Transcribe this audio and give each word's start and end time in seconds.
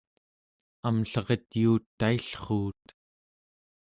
amlleret 0.87 1.49
yuut 1.61 1.85
taillruut 1.99 2.85